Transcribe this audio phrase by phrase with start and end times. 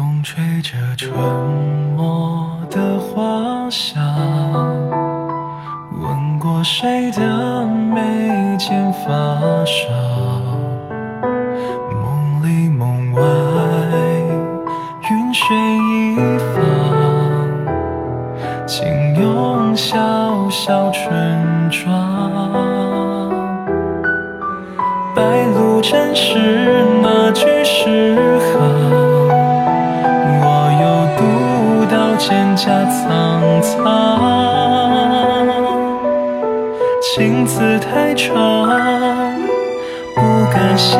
[0.00, 1.12] 风吹着春
[1.94, 4.02] 末的花香，
[5.92, 9.10] 吻过谁的眉间发
[9.66, 9.90] 梢？
[11.92, 13.20] 梦里梦外，
[15.10, 16.16] 云水一
[16.54, 16.58] 方，
[18.66, 18.88] 轻
[19.20, 23.30] 拥小小村庄。
[25.14, 26.38] 白露沾湿
[27.02, 28.16] 那句诗
[28.54, 29.09] 行，
[32.20, 33.80] 蒹葭苍苍。
[37.00, 38.68] 情字太长，
[40.14, 40.20] 不
[40.52, 40.98] 敢细，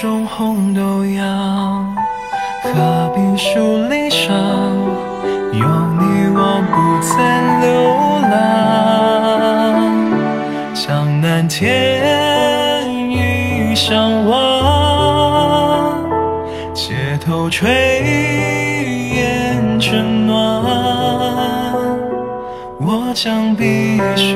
[0.00, 1.24] 种红豆芽，
[2.62, 4.34] 何必树篱上？
[5.52, 6.02] 有你
[6.34, 6.38] 我
[6.72, 6.74] 不
[7.06, 7.14] 再
[7.60, 7.66] 流
[8.28, 8.32] 浪。
[10.74, 10.84] 江
[11.20, 11.62] 南天
[13.08, 14.34] 雨相望，
[16.74, 17.68] 街头炊
[19.14, 20.34] 烟正暖。
[22.80, 24.34] 我将碧血，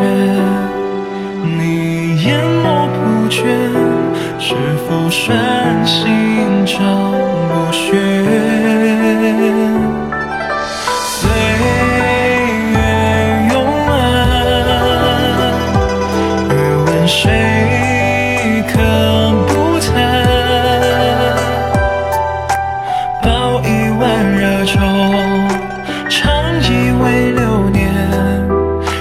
[1.43, 3.43] 你研墨不倦，
[4.49, 4.55] 是
[4.89, 6.79] 否拴心照
[7.51, 7.93] 不宣？
[11.05, 11.29] 岁
[12.73, 12.79] 月
[13.53, 13.55] 永
[13.91, 13.93] 安，
[16.49, 17.21] 若问谁
[18.73, 18.73] 可
[19.49, 19.87] 不叹？
[23.23, 23.29] 报
[23.61, 23.67] 一
[24.01, 24.03] 碗
[24.33, 24.81] 热粥，
[26.09, 26.19] 尝
[26.63, 26.67] 一
[27.03, 27.93] 味流年。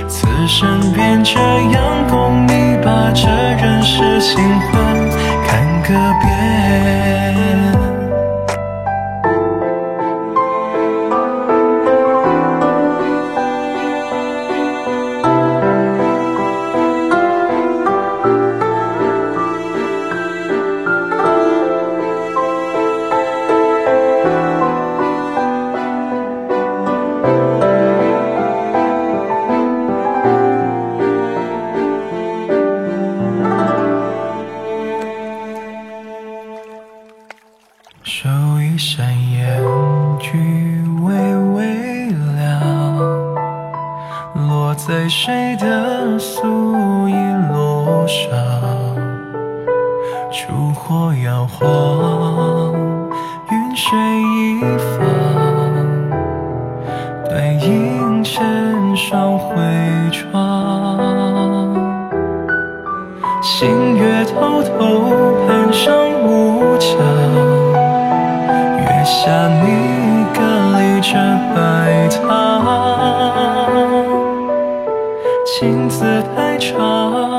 [0.09, 4.96] 此生便这样共你把这人世清欢
[5.87, 7.26] 个别
[39.47, 39.55] 烟
[40.19, 41.13] 菊微
[41.55, 42.51] 微凉，
[44.49, 47.13] 落在谁的素衣
[47.53, 48.27] 落上？
[50.29, 52.73] 烛火摇晃，
[53.49, 54.99] 云水一方，
[57.29, 59.55] 对影成双回
[60.11, 60.27] 窗。
[63.41, 66.97] 星月偷偷攀上屋墙，
[69.27, 70.39] 月下你隔
[70.79, 71.11] 离着
[71.53, 71.57] 白
[72.07, 72.17] 塔，
[75.45, 77.36] 情字太长。